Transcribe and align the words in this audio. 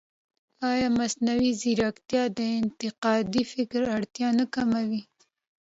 ایا 0.69 0.87
مصنوعي 0.99 1.51
ځیرکتیا 1.61 2.23
د 2.37 2.39
انتقادي 2.61 3.43
فکر 3.53 3.81
اړتیا 3.95 4.27
نه 4.39 4.45
کموي؟ 4.55 5.01